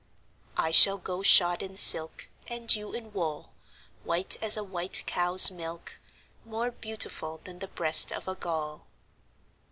[0.57, 3.51] I shall go shod in silk, And you in wool,
[4.03, 5.99] White as a white cow's milk,
[6.43, 8.87] More beautiful Than the breast of a gull.